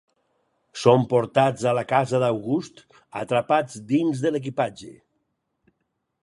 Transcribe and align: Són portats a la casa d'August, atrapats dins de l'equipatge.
Són 0.83 1.03
portats 1.11 1.65
a 1.71 1.73
la 1.79 1.83
casa 1.91 2.21
d'August, 2.23 2.81
atrapats 3.21 3.77
dins 3.93 4.25
de 4.25 4.33
l'equipatge. 4.37 4.91